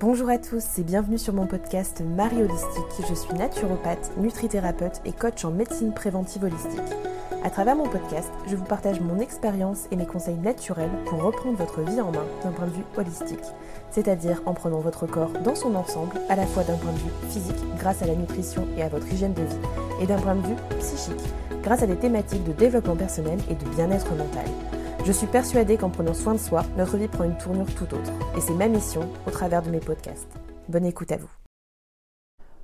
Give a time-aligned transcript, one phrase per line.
[0.00, 3.08] Bonjour à tous et bienvenue sur mon podcast Marie Holistique.
[3.08, 6.78] Je suis naturopathe, nutrithérapeute et coach en médecine préventive holistique.
[7.42, 11.58] À travers mon podcast, je vous partage mon expérience et mes conseils naturels pour reprendre
[11.58, 13.42] votre vie en main d'un point de vue holistique,
[13.90, 17.28] c'est-à-dire en prenant votre corps dans son ensemble, à la fois d'un point de vue
[17.28, 19.58] physique grâce à la nutrition et à votre hygiène de vie,
[20.00, 21.24] et d'un point de vue psychique
[21.64, 24.46] grâce à des thématiques de développement personnel et de bien-être mental.
[25.04, 28.12] Je suis persuadée qu'en prenant soin de soi, notre vie prend une tournure tout autre.
[28.36, 30.28] Et c'est ma mission au travers de mes podcasts.
[30.68, 31.47] Bonne écoute à vous.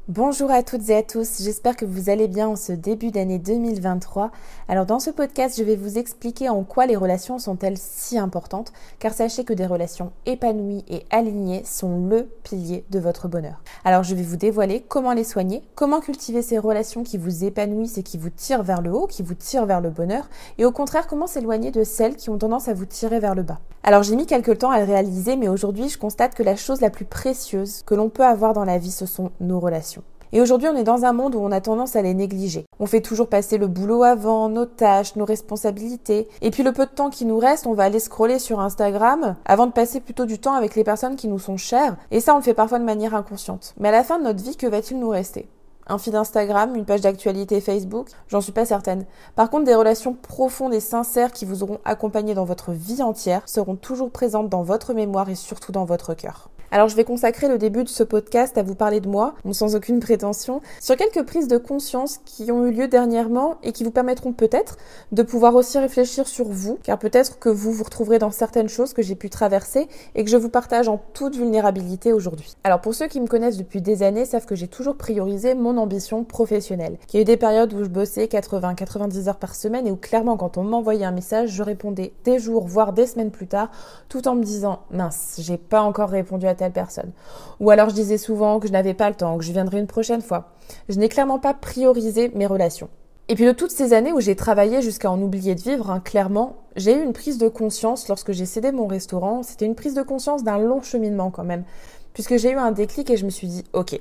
[0.09, 3.39] Bonjour à toutes et à tous, j'espère que vous allez bien en ce début d'année
[3.39, 4.31] 2023.
[4.69, 8.75] Alors dans ce podcast, je vais vous expliquer en quoi les relations sont-elles si importantes,
[8.99, 13.63] car sachez que des relations épanouies et alignées sont le pilier de votre bonheur.
[13.87, 17.97] Alors je vais vous dévoiler comment les soigner, comment cultiver ces relations qui vous épanouissent
[17.97, 20.71] et qui vous tirent vers le haut, qui vous tirent vers le bonheur, et au
[20.71, 23.61] contraire comment s'éloigner de celles qui ont tendance à vous tirer vers le bas.
[23.83, 26.83] Alors j'ai mis quelques temps à le réaliser, mais aujourd'hui je constate que la chose
[26.83, 29.94] la plus précieuse que l'on peut avoir dans la vie, ce sont nos relations.
[30.37, 32.67] Et aujourd'hui, on est dans un monde où on a tendance à les négliger.
[32.81, 36.27] On fait toujours passer le boulot avant, nos tâches, nos responsabilités.
[36.43, 39.37] Et puis le peu de temps qui nous reste, on va aller scroller sur Instagram
[39.45, 41.97] avant de passer plutôt du temps avec les personnes qui nous sont chères.
[42.11, 43.75] Et ça, on le fait parfois de manière inconsciente.
[43.79, 45.49] Mais à la fin de notre vie, que va-t-il nous rester?
[45.87, 49.05] Un feed Instagram, une page d'actualité Facebook, j'en suis pas certaine.
[49.37, 53.43] Par contre, des relations profondes et sincères qui vous auront accompagné dans votre vie entière
[53.47, 56.51] seront toujours présentes dans votre mémoire et surtout dans votre cœur.
[56.75, 59.77] Alors je vais consacrer le début de ce podcast à vous parler de moi, sans
[59.77, 63.93] aucune prétention, sur quelques prises de conscience qui ont eu lieu dernièrement et qui vous
[63.93, 64.77] permettront peut-être
[65.13, 68.93] de pouvoir aussi réfléchir sur vous, car peut-être que vous vous retrouverez dans certaines choses
[68.93, 69.87] que j'ai pu traverser
[70.17, 72.57] et que je vous partage en toute vulnérabilité aujourd'hui.
[72.65, 75.77] Alors pour ceux qui me connaissent depuis des années savent que j'ai toujours priorisé mon
[75.77, 76.99] ambition professionnelle.
[77.13, 79.97] Il y a eu des périodes où je bossais 80-90 heures par semaine et où
[79.97, 83.71] clairement quand on m'envoyait un message, je répondais des jours, voire des semaines plus tard,
[84.09, 87.13] tout en me disant mince, j'ai pas encore répondu à ta personne.
[87.61, 89.87] Ou alors je disais souvent que je n'avais pas le temps, que je viendrai une
[89.87, 90.53] prochaine fois.
[90.89, 92.89] Je n'ai clairement pas priorisé mes relations.
[93.29, 96.01] Et puis de toutes ces années où j'ai travaillé jusqu'à en oublier de vivre, hein,
[96.01, 99.43] clairement, j'ai eu une prise de conscience lorsque j'ai cédé mon restaurant.
[99.43, 101.65] C'était une prise de conscience d'un long cheminement quand même,
[102.13, 103.99] puisque j'ai eu un déclic et je me suis dit, ok,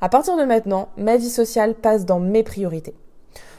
[0.00, 2.94] à partir de maintenant, ma vie sociale passe dans mes priorités.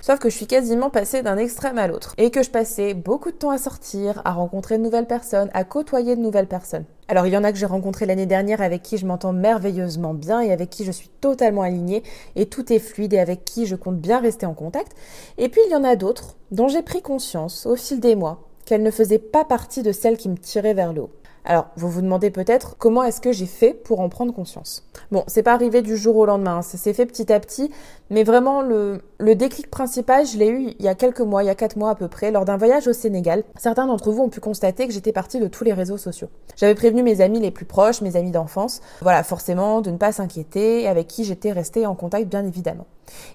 [0.01, 3.31] Sauf que je suis quasiment passée d'un extrême à l'autre et que je passais beaucoup
[3.31, 6.85] de temps à sortir, à rencontrer de nouvelles personnes, à côtoyer de nouvelles personnes.
[7.09, 10.13] Alors il y en a que j'ai rencontré l'année dernière avec qui je m'entends merveilleusement
[10.13, 12.03] bien et avec qui je suis totalement alignée
[12.35, 14.93] et tout est fluide et avec qui je compte bien rester en contact.
[15.37, 18.43] Et puis il y en a d'autres dont j'ai pris conscience au fil des mois
[18.65, 21.09] qu'elles ne faisaient pas partie de celles qui me tiraient vers le haut.
[21.45, 24.85] Alors, vous vous demandez peut-être comment est-ce que j'ai fait pour en prendre conscience.
[25.11, 26.61] Bon, c'est pas arrivé du jour au lendemain, hein.
[26.61, 27.71] ça s'est fait petit à petit,
[28.09, 31.47] mais vraiment le, le déclic principal, je l'ai eu il y a quelques mois, il
[31.47, 33.43] y a quatre mois à peu près, lors d'un voyage au Sénégal.
[33.57, 36.29] Certains d'entre vous ont pu constater que j'étais partie de tous les réseaux sociaux.
[36.55, 40.11] J'avais prévenu mes amis les plus proches, mes amis d'enfance, voilà, forcément, de ne pas
[40.11, 42.85] s'inquiéter, avec qui j'étais restée en contact bien évidemment.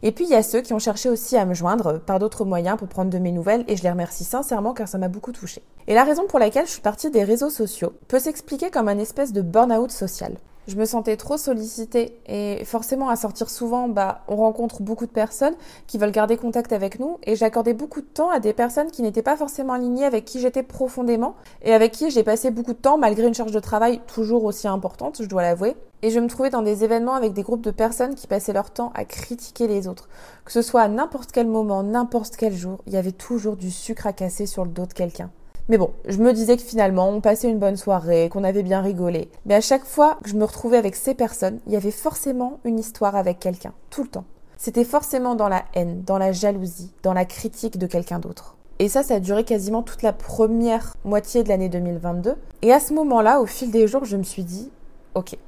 [0.03, 2.45] Et puis il y a ceux qui ont cherché aussi à me joindre par d'autres
[2.45, 5.33] moyens pour prendre de mes nouvelles et je les remercie sincèrement car ça m'a beaucoup
[5.33, 5.63] touchée.
[5.87, 8.99] Et la raison pour laquelle je suis partie des réseaux sociaux peut s'expliquer comme un
[8.99, 10.35] espèce de burn-out social
[10.67, 15.11] je me sentais trop sollicitée et forcément à sortir souvent, bah, on rencontre beaucoup de
[15.11, 15.55] personnes
[15.87, 19.03] qui veulent garder contact avec nous et j'accordais beaucoup de temps à des personnes qui
[19.03, 22.79] n'étaient pas forcément alignées avec qui j'étais profondément et avec qui j'ai passé beaucoup de
[22.79, 25.77] temps malgré une charge de travail toujours aussi importante, je dois l'avouer.
[26.03, 28.71] Et je me trouvais dans des événements avec des groupes de personnes qui passaient leur
[28.71, 30.09] temps à critiquer les autres.
[30.45, 33.71] Que ce soit à n'importe quel moment, n'importe quel jour, il y avait toujours du
[33.71, 35.31] sucre à casser sur le dos de quelqu'un.
[35.71, 38.83] Mais bon, je me disais que finalement, on passait une bonne soirée, qu'on avait bien
[38.83, 39.31] rigolé.
[39.47, 42.61] Mais à chaque fois que je me retrouvais avec ces personnes, il y avait forcément
[42.65, 44.27] une histoire avec quelqu'un, tout le temps.
[44.59, 48.57] C'était forcément dans la haine, dans la jalousie, dans la critique de quelqu'un d'autre.
[48.79, 52.35] Et ça, ça a duré quasiment toute la première moitié de l'année 2022.
[52.61, 54.71] Et à ce moment-là, au fil des jours, je me suis dit,
[55.15, 55.39] ok,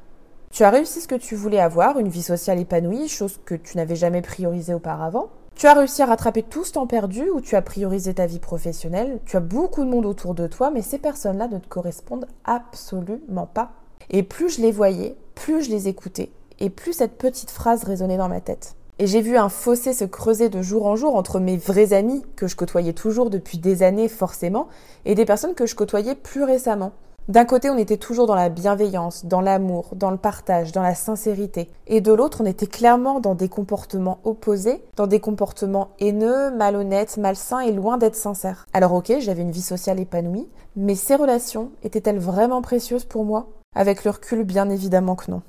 [0.51, 3.77] tu as réussi ce que tu voulais avoir, une vie sociale épanouie, chose que tu
[3.77, 5.29] n'avais jamais priorisée auparavant.
[5.57, 8.41] Tu as réussi à rattraper tout ce temps perdu où tu as priorisé ta vie
[8.41, 12.29] professionnelle, tu as beaucoup de monde autour de toi, mais ces personnes-là ne te correspondent
[12.45, 13.71] absolument pas.
[14.11, 18.19] Et plus je les voyais, plus je les écoutais, et plus cette petite phrase résonnait
[18.19, 18.75] dans ma tête.
[18.99, 22.23] Et j'ai vu un fossé se creuser de jour en jour entre mes vrais amis,
[22.37, 24.69] que je côtoyais toujours depuis des années forcément,
[25.07, 26.93] et des personnes que je côtoyais plus récemment.
[27.29, 30.95] D'un côté, on était toujours dans la bienveillance, dans l'amour, dans le partage, dans la
[30.95, 31.69] sincérité.
[31.89, 37.17] Et de l'autre, on était clairement dans des comportements opposés, dans des comportements haineux, malhonnêtes,
[37.17, 38.69] malsains et loin d'être sincères.
[38.73, 43.49] Alors ok, j'avais une vie sociale épanouie, mais ces relations étaient-elles vraiment précieuses pour moi?
[43.75, 45.43] Avec le recul, bien évidemment que non.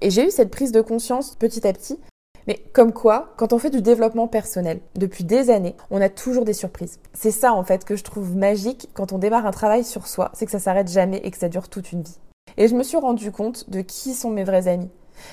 [0.00, 2.00] Et j'ai eu cette prise de conscience petit à petit
[2.46, 6.44] mais comme quoi, quand on fait du développement personnel depuis des années, on a toujours
[6.44, 6.98] des surprises.
[7.12, 10.30] C'est ça en fait que je trouve magique quand on démarre un travail sur soi,
[10.34, 12.18] c'est que ça s'arrête jamais et que ça dure toute une vie.
[12.56, 14.90] Et je me suis rendu compte de qui sont mes vrais amis.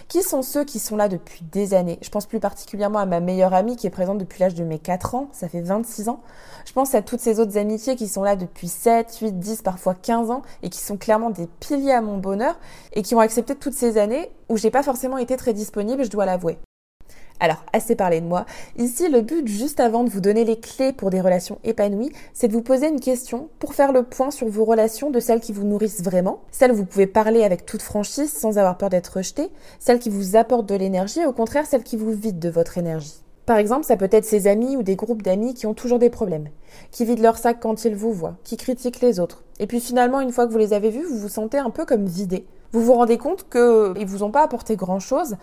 [0.08, 2.00] Qui sont ceux qui sont là depuis des années?
[2.02, 4.80] Je pense plus particulièrement à ma meilleure amie qui est présente depuis l'âge de mes
[4.80, 6.22] 4 ans, ça fait 26 ans.
[6.66, 9.96] Je pense à toutes ces autres amitiés qui sont là depuis 7, 8, 10, parfois
[9.96, 12.60] 15 ans et qui sont clairement des piliers à mon bonheur
[12.94, 16.10] et qui ont accepté toutes ces années où j'ai pas forcément été très disponible, je
[16.10, 16.58] dois l'avouer.
[17.40, 18.46] Alors, assez parlé de moi.
[18.78, 22.48] Ici, le but, juste avant de vous donner les clés pour des relations épanouies, c'est
[22.48, 25.54] de vous poser une question pour faire le point sur vos relations de celles qui
[25.54, 29.18] vous nourrissent vraiment, celles où vous pouvez parler avec toute franchise sans avoir peur d'être
[29.18, 29.50] rejeté,
[29.80, 33.22] celles qui vous apportent de l'énergie au contraire celles qui vous vident de votre énergie.
[33.46, 36.10] Par exemple, ça peut être ces amis ou des groupes d'amis qui ont toujours des
[36.10, 36.50] problèmes,
[36.92, 39.44] qui vident leur sac quand ils vous voient, qui critiquent les autres.
[39.60, 41.86] Et puis finalement, une fois que vous les avez vus, vous vous sentez un peu
[41.86, 42.46] comme vidé.
[42.74, 45.38] Vous vous rendez compte qu'ils vous ont pas apporté grand chose,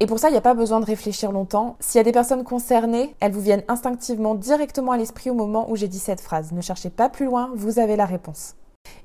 [0.00, 1.76] et pour ça, il n'y a pas besoin de réfléchir longtemps.
[1.80, 5.70] S'il y a des personnes concernées, elles vous viennent instinctivement directement à l'esprit au moment
[5.70, 6.52] où j'ai dit cette phrase.
[6.52, 8.54] Ne cherchez pas plus loin, vous avez la réponse.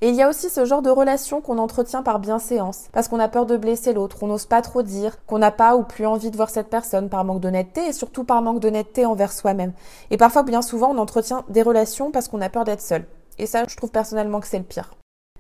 [0.01, 3.19] Et il y a aussi ce genre de relation qu'on entretient par bienséance, parce qu'on
[3.19, 6.05] a peur de blesser l'autre, on n'ose pas trop dire, qu'on n'a pas ou plus
[6.05, 9.73] envie de voir cette personne par manque d'honnêteté et surtout par manque d'honnêteté envers soi-même.
[10.09, 13.05] Et parfois, bien souvent, on entretient des relations parce qu'on a peur d'être seul.
[13.37, 14.91] Et ça, je trouve personnellement que c'est le pire.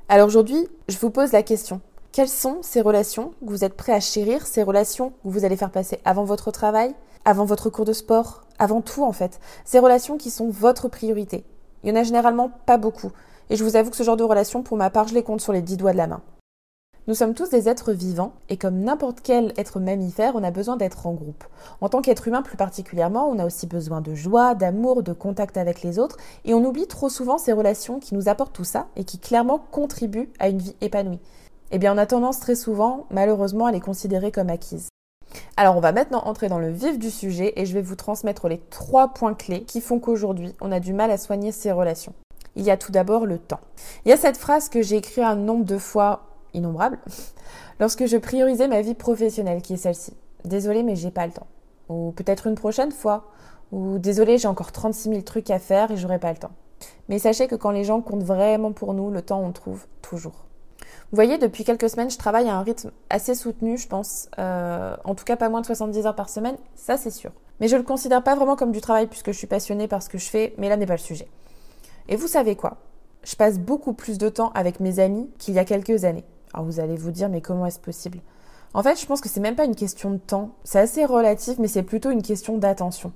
[0.07, 1.81] Alors aujourd'hui, je vous pose la question.
[2.11, 5.55] Quelles sont ces relations que vous êtes prêt à chérir, ces relations que vous allez
[5.55, 9.39] faire passer avant votre travail, avant votre cours de sport, avant tout en fait?
[9.63, 11.45] Ces relations qui sont votre priorité.
[11.83, 13.11] Il y en a généralement pas beaucoup.
[13.51, 15.39] Et je vous avoue que ce genre de relations, pour ma part, je les compte
[15.39, 16.21] sur les dix doigts de la main.
[17.07, 20.77] Nous sommes tous des êtres vivants et comme n'importe quel être mammifère, on a besoin
[20.77, 21.43] d'être en groupe.
[21.79, 25.57] En tant qu'être humain plus particulièrement, on a aussi besoin de joie, d'amour, de contact
[25.57, 28.87] avec les autres et on oublie trop souvent ces relations qui nous apportent tout ça
[28.95, 31.19] et qui clairement contribuent à une vie épanouie
[31.71, 34.89] eh bien on a tendance très souvent, malheureusement, à les considérer comme acquises.
[35.57, 38.47] Alors on va maintenant entrer dans le vif du sujet et je vais vous transmettre
[38.47, 42.13] les trois points clés qui font qu'aujourd'hui on a du mal à soigner ces relations.
[42.55, 43.59] Il y a tout d'abord le temps.
[44.05, 46.23] Il y a cette phrase que j'ai écrite un nombre de fois
[46.53, 46.97] innombrable
[47.79, 50.13] lorsque je priorisais ma vie professionnelle qui est celle-ci.
[50.45, 51.47] Désolée mais j'ai pas le temps.
[51.89, 53.25] Ou peut-être une prochaine fois.
[53.71, 56.51] Ou désolée j'ai encore 36 000 trucs à faire et j'aurai pas le temps.
[57.09, 60.48] Mais sachez que quand les gens comptent vraiment pour nous, le temps on trouve toujours.
[61.11, 64.29] Vous voyez, depuis quelques semaines, je travaille à un rythme assez soutenu, je pense.
[64.37, 67.31] Euh, en tout cas, pas moins de 70 heures par semaine, ça c'est sûr.
[67.59, 70.09] Mais je le considère pas vraiment comme du travail puisque je suis passionnée par ce
[70.09, 71.27] que je fais, mais là n'est pas le sujet.
[72.07, 72.77] Et vous savez quoi?
[73.23, 76.25] Je passe beaucoup plus de temps avec mes amis qu'il y a quelques années.
[76.53, 78.19] Alors vous allez vous dire, mais comment est-ce possible?
[78.73, 80.51] En fait, je pense que c'est même pas une question de temps.
[80.63, 83.11] C'est assez relatif, mais c'est plutôt une question d'attention.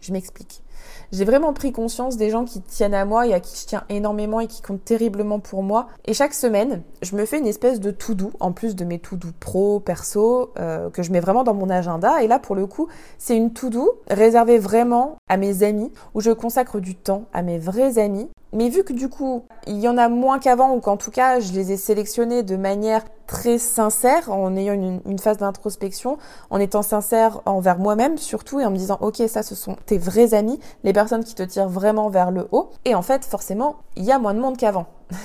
[0.00, 0.62] Je m'explique.
[1.10, 3.84] J'ai vraiment pris conscience des gens qui tiennent à moi et à qui je tiens
[3.88, 5.88] énormément et qui comptent terriblement pour moi.
[6.04, 8.98] Et chaque semaine, je me fais une espèce de tout doux, en plus de mes
[8.98, 12.22] tout doux pro, perso, euh, que je mets vraiment dans mon agenda.
[12.22, 16.20] Et là, pour le coup, c'est une tout doux réservée vraiment à mes amis, où
[16.20, 19.88] je consacre du temps à mes vrais amis mais vu que du coup, il y
[19.88, 23.58] en a moins qu'avant, ou qu'en tout cas, je les ai sélectionnés de manière très
[23.58, 26.16] sincère, en ayant une, phase d'introspection,
[26.48, 29.98] en étant sincère envers moi-même surtout, et en me disant, ok, ça, ce sont tes
[29.98, 32.70] vrais amis, les personnes qui te tirent vraiment vers le haut.
[32.84, 34.86] Et en fait, forcément, il y a moins de monde qu'avant.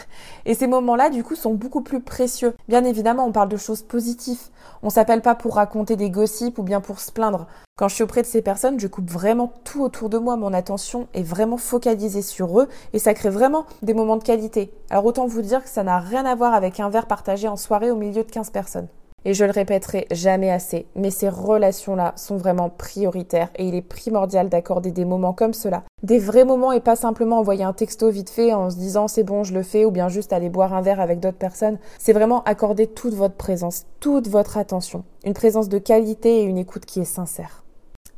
[0.45, 2.55] Et ces moments-là, du coup, sont beaucoup plus précieux.
[2.67, 4.49] Bien évidemment, on parle de choses positives.
[4.81, 7.47] On s'appelle pas pour raconter des gossips ou bien pour se plaindre.
[7.75, 10.35] Quand je suis auprès de ces personnes, je coupe vraiment tout autour de moi.
[10.35, 14.71] Mon attention est vraiment focalisée sur eux et ça crée vraiment des moments de qualité.
[14.91, 17.55] Alors autant vous dire que ça n'a rien à voir avec un verre partagé en
[17.55, 18.87] soirée au milieu de 15 personnes.
[19.25, 23.81] Et je le répéterai jamais assez, mais ces relations-là sont vraiment prioritaires et il est
[23.81, 25.81] primordial d'accorder des moments comme cela.
[26.03, 29.23] Des vrais moments et pas simplement envoyer un texto vite fait en se disant c'est
[29.23, 31.79] bon, je le fais ou bien juste aller boire un verre avec d'autres personnes.
[31.97, 35.05] C'est vraiment accorder toute votre présence, toute votre attention.
[35.25, 37.62] Une présence de qualité et une écoute qui est sincère.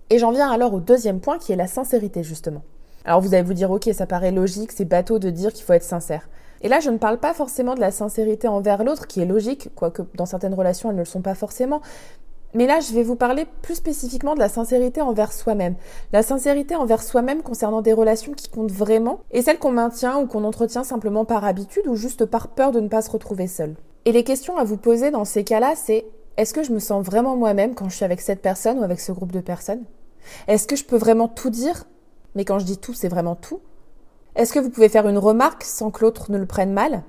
[0.10, 2.62] Et j'en viens alors au deuxième point qui est la sincérité justement.
[3.06, 5.74] Alors vous allez vous dire ok, ça paraît logique, c'est bateau de dire qu'il faut
[5.74, 6.28] être sincère.
[6.62, 9.70] Et là, je ne parle pas forcément de la sincérité envers l'autre, qui est logique,
[9.76, 11.82] quoique dans certaines relations, elles ne le sont pas forcément.
[12.56, 15.76] Mais là, je vais vous parler plus spécifiquement de la sincérité envers soi-même.
[16.14, 20.26] La sincérité envers soi-même concernant des relations qui comptent vraiment et celles qu'on maintient ou
[20.26, 23.76] qu'on entretient simplement par habitude ou juste par peur de ne pas se retrouver seul.
[24.06, 26.06] Et les questions à vous poser dans ces cas-là, c'est
[26.38, 29.00] est-ce que je me sens vraiment moi-même quand je suis avec cette personne ou avec
[29.00, 29.84] ce groupe de personnes?
[30.48, 31.86] Est-ce que je peux vraiment tout dire?
[32.36, 33.62] Mais quand je dis tout, c'est vraiment tout.
[34.36, 37.04] Est-ce que vous pouvez faire une remarque sans que l'autre ne le prenne mal?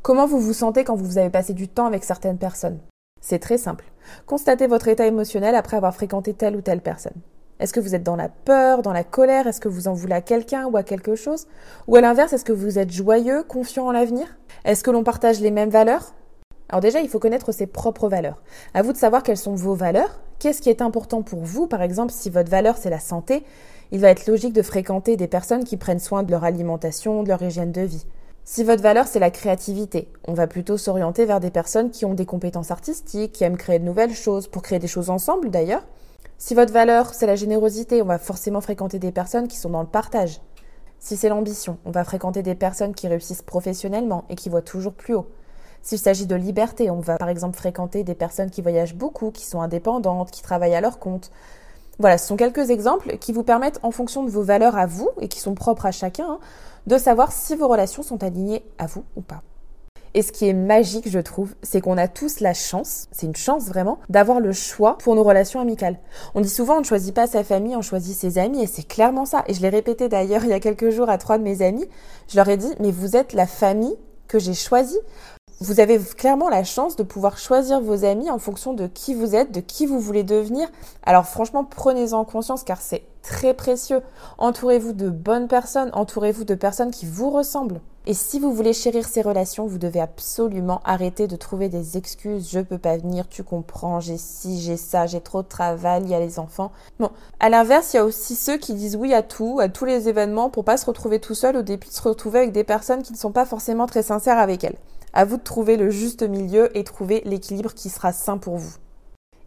[0.00, 2.78] Comment vous vous sentez quand vous avez passé du temps avec certaines personnes?
[3.20, 3.84] C'est très simple.
[4.26, 7.20] Constatez votre état émotionnel après avoir fréquenté telle ou telle personne.
[7.60, 9.46] Est-ce que vous êtes dans la peur, dans la colère?
[9.48, 11.48] Est-ce que vous en voulez à quelqu'un ou à quelque chose?
[11.88, 14.38] Ou à l'inverse, est-ce que vous êtes joyeux, confiant en l'avenir?
[14.64, 16.14] Est-ce que l'on partage les mêmes valeurs?
[16.68, 18.42] Alors déjà, il faut connaître ses propres valeurs.
[18.74, 20.20] À vous de savoir quelles sont vos valeurs.
[20.38, 21.66] Qu'est-ce qui est important pour vous?
[21.66, 23.42] Par exemple, si votre valeur c'est la santé,
[23.90, 27.28] il va être logique de fréquenter des personnes qui prennent soin de leur alimentation, de
[27.28, 28.04] leur hygiène de vie.
[28.44, 32.14] Si votre valeur, c'est la créativité, on va plutôt s'orienter vers des personnes qui ont
[32.14, 35.86] des compétences artistiques, qui aiment créer de nouvelles choses, pour créer des choses ensemble d'ailleurs.
[36.38, 39.82] Si votre valeur, c'est la générosité, on va forcément fréquenter des personnes qui sont dans
[39.82, 40.40] le partage.
[40.98, 44.94] Si c'est l'ambition, on va fréquenter des personnes qui réussissent professionnellement et qui voient toujours
[44.94, 45.26] plus haut.
[45.88, 49.46] S'il s'agit de liberté, on va par exemple fréquenter des personnes qui voyagent beaucoup, qui
[49.46, 51.30] sont indépendantes, qui travaillent à leur compte.
[51.98, 55.08] Voilà, ce sont quelques exemples qui vous permettent, en fonction de vos valeurs à vous
[55.22, 56.38] et qui sont propres à chacun, hein,
[56.86, 59.40] de savoir si vos relations sont alignées à vous ou pas.
[60.12, 63.34] Et ce qui est magique, je trouve, c'est qu'on a tous la chance, c'est une
[63.34, 65.98] chance vraiment, d'avoir le choix pour nos relations amicales.
[66.34, 68.86] On dit souvent on ne choisit pas sa famille, on choisit ses amis, et c'est
[68.86, 69.42] clairement ça.
[69.46, 71.88] Et je l'ai répété d'ailleurs il y a quelques jours à trois de mes amis.
[72.28, 74.98] Je leur ai dit, mais vous êtes la famille que j'ai choisie.
[75.60, 79.34] Vous avez clairement la chance de pouvoir choisir vos amis en fonction de qui vous
[79.34, 80.68] êtes, de qui vous voulez devenir.
[81.02, 84.00] Alors franchement, prenez-en conscience car c'est très précieux.
[84.38, 87.80] Entourez-vous de bonnes personnes, entourez-vous de personnes qui vous ressemblent.
[88.06, 92.48] Et si vous voulez chérir ces relations, vous devez absolument arrêter de trouver des excuses.
[92.50, 96.10] Je peux pas venir, tu comprends, j'ai ci, j'ai ça, j'ai trop de travail, il
[96.10, 96.70] y a les enfants.
[97.00, 97.10] Bon,
[97.40, 100.08] à l'inverse, il y a aussi ceux qui disent oui à tout, à tous les
[100.08, 103.02] événements pour pas se retrouver tout seul au début de se retrouver avec des personnes
[103.02, 104.76] qui ne sont pas forcément très sincères avec elles.
[105.12, 108.76] À vous de trouver le juste milieu et trouver l'équilibre qui sera sain pour vous.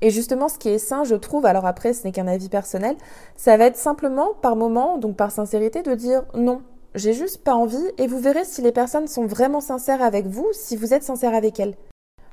[0.02, 2.96] Et justement, ce qui est sain, je trouve, alors après, ce n'est qu'un avis personnel,
[3.36, 6.62] ça va être simplement par moment, donc par sincérité, de dire non,
[6.96, 10.48] j'ai juste pas envie, et vous verrez si les personnes sont vraiment sincères avec vous,
[10.54, 11.76] si vous êtes sincère avec elles.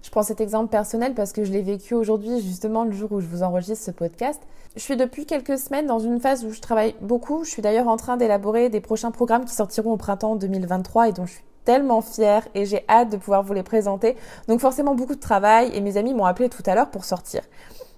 [0.03, 3.21] Je prends cet exemple personnel parce que je l'ai vécu aujourd'hui, justement, le jour où
[3.21, 4.41] je vous enregistre ce podcast.
[4.75, 7.45] Je suis depuis quelques semaines dans une phase où je travaille beaucoup.
[7.45, 11.13] Je suis d'ailleurs en train d'élaborer des prochains programmes qui sortiront au printemps 2023 et
[11.13, 14.17] dont je suis tellement fière et j'ai hâte de pouvoir vous les présenter.
[14.49, 17.43] Donc forcément beaucoup de travail et mes amis m'ont appelé tout à l'heure pour sortir.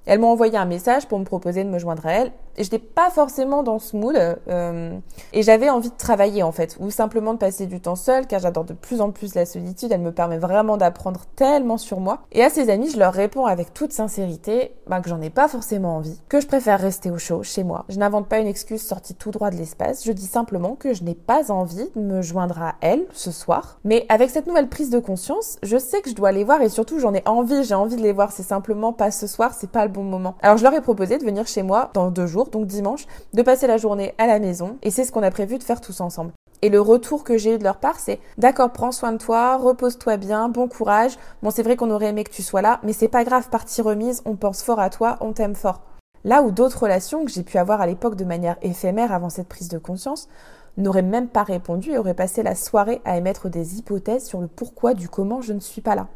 [0.07, 3.11] Elles m'ont envoyé un message pour me proposer de me joindre à elles j'étais pas
[3.11, 4.99] forcément dans ce mood euh,
[5.33, 8.41] et j'avais envie de travailler en fait ou simplement de passer du temps seule car
[8.41, 12.21] j'adore de plus en plus la solitude, elle me permet vraiment d'apprendre tellement sur moi.
[12.33, 15.49] Et à ces amis, je leur réponds avec toute sincérité bah, que j'en ai pas
[15.49, 17.85] forcément envie, que je préfère rester au chaud chez moi.
[17.89, 21.05] Je n'invente pas une excuse sortie tout droit de l'espace, je dis simplement que je
[21.05, 23.79] n'ai pas envie de me joindre à elles ce soir.
[23.85, 26.69] Mais avec cette nouvelle prise de conscience, je sais que je dois les voir et
[26.69, 29.71] surtout j'en ai envie, j'ai envie de les voir, c'est simplement pas ce soir, c'est
[29.71, 30.35] pas le bon moment.
[30.43, 33.43] Alors je leur ai proposé de venir chez moi dans deux jours donc dimanche, de
[33.43, 34.79] passer la journée à la maison.
[34.83, 36.33] Et c'est ce qu'on a prévu de faire tous ensemble.
[36.63, 39.57] Et le retour que j'ai eu de leur part, c'est d'accord, prends soin de toi,
[39.57, 41.19] repose-toi bien, bon courage.
[41.43, 43.83] Bon, c'est vrai qu'on aurait aimé que tu sois là, mais c'est pas grave, partie
[43.83, 45.81] remise, on pense fort à toi, on t'aime fort.
[46.25, 49.49] Là où d'autres relations que j'ai pu avoir à l'époque de manière éphémère avant cette
[49.49, 50.29] prise de conscience
[50.77, 54.47] n'auraient même pas répondu et auraient passé la soirée à émettre des hypothèses sur le
[54.47, 56.09] pourquoi du comment je ne suis pas là.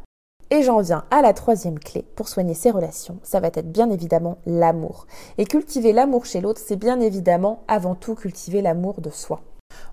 [0.51, 3.89] Et j'en viens à la troisième clé pour soigner ses relations, ça va être bien
[3.89, 5.07] évidemment l'amour.
[5.39, 9.41] Et cultiver l'amour chez l'autre, c'est bien évidemment avant tout cultiver l'amour de soi.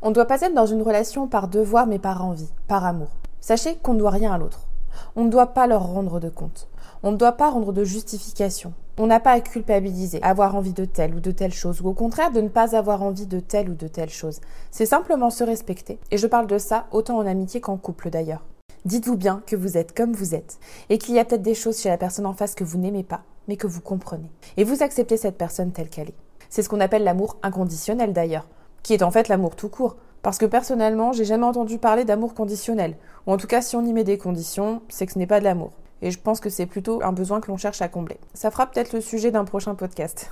[0.02, 3.08] On ne doit pas être dans une relation par devoir mais par envie, par amour.
[3.40, 4.68] Sachez qu'on ne doit rien à l'autre.
[5.16, 6.68] On ne doit pas leur rendre de compte.
[7.02, 8.74] On ne doit pas rendre de justification.
[8.98, 11.94] On n'a pas à culpabiliser, avoir envie de telle ou de telle chose, ou au
[11.94, 14.40] contraire de ne pas avoir envie de telle ou de telle chose.
[14.70, 15.98] C'est simplement se respecter.
[16.10, 18.44] Et je parle de ça autant en amitié qu'en couple d'ailleurs.
[18.84, 20.58] Dites-vous bien que vous êtes comme vous êtes
[20.90, 23.04] et qu'il y a peut-être des choses chez la personne en face que vous n'aimez
[23.04, 24.30] pas, mais que vous comprenez.
[24.56, 26.16] Et vous acceptez cette personne telle qu'elle est.
[26.50, 28.48] C'est ce qu'on appelle l'amour inconditionnel d'ailleurs,
[28.82, 29.96] qui est en fait l'amour tout court.
[30.22, 32.96] Parce que personnellement, j'ai jamais entendu parler d'amour conditionnel.
[33.26, 35.40] Ou en tout cas, si on y met des conditions, c'est que ce n'est pas
[35.40, 35.72] de l'amour.
[36.00, 38.18] Et je pense que c'est plutôt un besoin que l'on cherche à combler.
[38.34, 40.30] Ça fera peut-être le sujet d'un prochain podcast.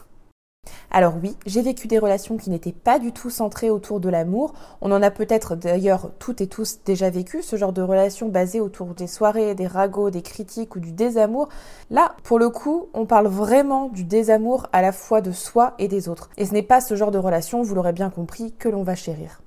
[0.93, 4.55] Alors oui, j'ai vécu des relations qui n'étaient pas du tout centrées autour de l'amour.
[4.81, 8.61] On en a peut-être d'ailleurs toutes et tous déjà vécu, ce genre de relations basées
[8.61, 11.49] autour des soirées, des ragots, des critiques ou du désamour.
[11.90, 15.87] Là, pour le coup, on parle vraiment du désamour à la fois de soi et
[15.87, 16.29] des autres.
[16.37, 18.97] Et ce n'est pas ce genre de relation, vous l'aurez bien compris, que l'on va
[18.97, 19.43] chérir.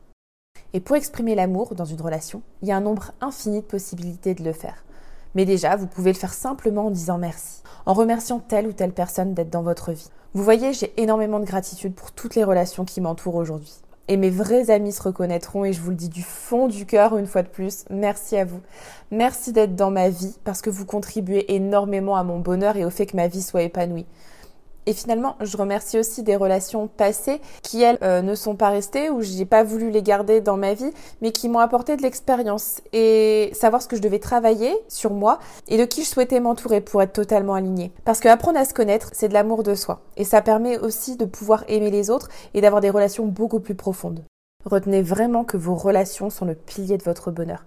[0.72, 4.34] Et pour exprimer l'amour dans une relation, il y a un nombre infini de possibilités
[4.34, 4.86] de le faire.
[5.36, 8.94] Mais déjà, vous pouvez le faire simplement en disant merci, en remerciant telle ou telle
[8.94, 10.10] personne d'être dans votre vie.
[10.36, 13.72] Vous voyez, j'ai énormément de gratitude pour toutes les relations qui m'entourent aujourd'hui.
[14.08, 17.16] Et mes vrais amis se reconnaîtront et je vous le dis du fond du cœur
[17.18, 18.60] une fois de plus, merci à vous.
[19.12, 22.90] Merci d'être dans ma vie parce que vous contribuez énormément à mon bonheur et au
[22.90, 24.08] fait que ma vie soit épanouie.
[24.86, 29.10] Et finalement, je remercie aussi des relations passées qui, elles, euh, ne sont pas restées
[29.10, 32.82] ou j'ai pas voulu les garder dans ma vie, mais qui m'ont apporté de l'expérience
[32.92, 36.82] et savoir ce que je devais travailler sur moi et de qui je souhaitais m'entourer
[36.82, 37.92] pour être totalement alignée.
[38.06, 40.02] Parce que apprendre à se connaître, c'est de l'amour de soi.
[40.18, 43.76] Et ça permet aussi de pouvoir aimer les autres et d'avoir des relations beaucoup plus
[43.76, 44.24] profondes.
[44.66, 47.66] Retenez vraiment que vos relations sont le pilier de votre bonheur.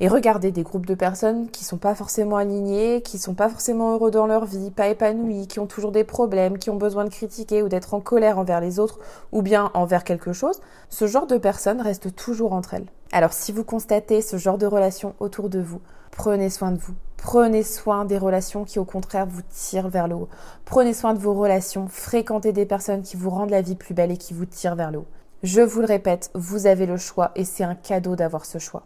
[0.00, 3.92] Et regardez des groupes de personnes qui sont pas forcément alignées, qui sont pas forcément
[3.92, 7.10] heureux dans leur vie, pas épanouis, qui ont toujours des problèmes, qui ont besoin de
[7.10, 8.98] critiquer ou d'être en colère envers les autres
[9.30, 10.60] ou bien envers quelque chose.
[10.90, 12.90] Ce genre de personnes restent toujours entre elles.
[13.12, 16.94] Alors si vous constatez ce genre de relations autour de vous, prenez soin de vous.
[17.16, 20.28] Prenez soin des relations qui au contraire vous tirent vers le haut.
[20.64, 24.10] Prenez soin de vos relations, fréquentez des personnes qui vous rendent la vie plus belle
[24.10, 25.06] et qui vous tirent vers le haut.
[25.44, 28.82] Je vous le répète, vous avez le choix et c'est un cadeau d'avoir ce choix.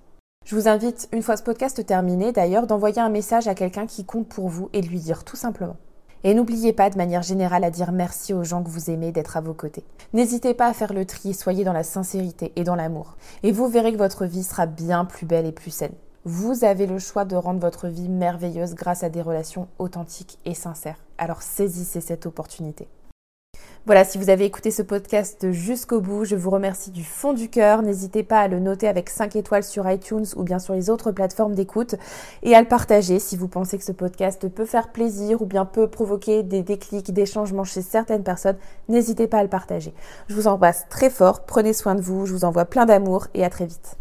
[0.48, 4.06] Je vous invite, une fois ce podcast terminé d'ailleurs, d'envoyer un message à quelqu'un qui
[4.06, 5.76] compte pour vous et de lui dire tout simplement.
[6.24, 9.36] Et n'oubliez pas de manière générale à dire merci aux gens que vous aimez d'être
[9.36, 9.84] à vos côtés.
[10.14, 13.18] N'hésitez pas à faire le tri, soyez dans la sincérité et dans l'amour.
[13.42, 15.92] Et vous verrez que votre vie sera bien plus belle et plus saine.
[16.24, 20.54] Vous avez le choix de rendre votre vie merveilleuse grâce à des relations authentiques et
[20.54, 21.04] sincères.
[21.18, 22.88] Alors saisissez cette opportunité.
[23.88, 27.48] Voilà, si vous avez écouté ce podcast jusqu'au bout, je vous remercie du fond du
[27.48, 27.80] cœur.
[27.80, 31.10] N'hésitez pas à le noter avec 5 étoiles sur iTunes ou bien sur les autres
[31.10, 31.94] plateformes d'écoute
[32.42, 35.64] et à le partager si vous pensez que ce podcast peut faire plaisir ou bien
[35.64, 38.58] peut provoquer des déclics, des changements chez certaines personnes.
[38.90, 39.94] N'hésitez pas à le partager.
[40.28, 43.42] Je vous embrasse très fort, prenez soin de vous, je vous envoie plein d'amour et
[43.42, 43.96] à très vite.